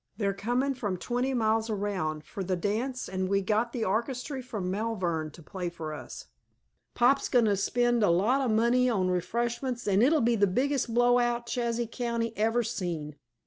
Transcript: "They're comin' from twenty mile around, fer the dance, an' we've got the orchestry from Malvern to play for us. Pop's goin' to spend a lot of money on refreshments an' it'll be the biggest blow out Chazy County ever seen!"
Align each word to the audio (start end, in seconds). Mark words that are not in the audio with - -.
"They're 0.17 0.33
comin' 0.33 0.73
from 0.73 0.97
twenty 0.97 1.31
mile 1.35 1.63
around, 1.69 2.23
fer 2.25 2.41
the 2.43 2.55
dance, 2.55 3.07
an' 3.07 3.27
we've 3.27 3.45
got 3.45 3.71
the 3.71 3.85
orchestry 3.85 4.41
from 4.41 4.71
Malvern 4.71 5.29
to 5.29 5.43
play 5.43 5.69
for 5.69 5.93
us. 5.93 6.25
Pop's 6.95 7.29
goin' 7.29 7.45
to 7.45 7.55
spend 7.55 8.01
a 8.01 8.09
lot 8.09 8.41
of 8.41 8.49
money 8.49 8.89
on 8.89 9.09
refreshments 9.11 9.87
an' 9.87 10.01
it'll 10.01 10.19
be 10.19 10.35
the 10.35 10.47
biggest 10.47 10.91
blow 10.91 11.19
out 11.19 11.45
Chazy 11.45 11.85
County 11.85 12.33
ever 12.35 12.63
seen!" 12.63 13.15